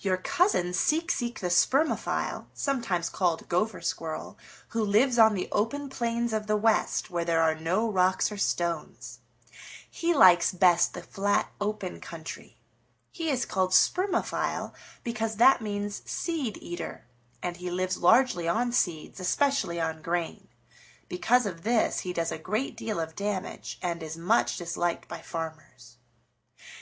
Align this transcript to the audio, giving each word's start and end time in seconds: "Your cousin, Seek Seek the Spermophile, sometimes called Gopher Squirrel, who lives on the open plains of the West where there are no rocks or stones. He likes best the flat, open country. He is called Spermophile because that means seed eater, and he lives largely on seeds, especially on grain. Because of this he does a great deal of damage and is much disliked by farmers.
"Your 0.00 0.18
cousin, 0.18 0.74
Seek 0.74 1.10
Seek 1.10 1.40
the 1.40 1.46
Spermophile, 1.48 2.48
sometimes 2.52 3.08
called 3.08 3.48
Gopher 3.48 3.80
Squirrel, 3.80 4.36
who 4.68 4.84
lives 4.84 5.18
on 5.18 5.32
the 5.32 5.48
open 5.52 5.88
plains 5.88 6.34
of 6.34 6.46
the 6.48 6.54
West 6.58 7.08
where 7.08 7.24
there 7.24 7.40
are 7.42 7.54
no 7.54 7.90
rocks 7.90 8.30
or 8.30 8.36
stones. 8.36 9.20
He 9.90 10.12
likes 10.12 10.52
best 10.52 10.92
the 10.92 11.02
flat, 11.02 11.50
open 11.62 11.98
country. 11.98 12.58
He 13.10 13.30
is 13.30 13.46
called 13.46 13.70
Spermophile 13.72 14.74
because 15.02 15.36
that 15.36 15.62
means 15.62 16.02
seed 16.04 16.58
eater, 16.62 17.06
and 17.42 17.56
he 17.56 17.70
lives 17.70 17.96
largely 17.96 18.46
on 18.46 18.70
seeds, 18.70 19.18
especially 19.18 19.80
on 19.80 20.02
grain. 20.02 20.48
Because 21.08 21.46
of 21.46 21.62
this 21.62 22.00
he 22.00 22.12
does 22.12 22.30
a 22.32 22.36
great 22.36 22.76
deal 22.76 23.00
of 23.00 23.16
damage 23.16 23.78
and 23.80 24.02
is 24.02 24.18
much 24.18 24.58
disliked 24.58 25.08
by 25.08 25.22
farmers. 25.22 25.96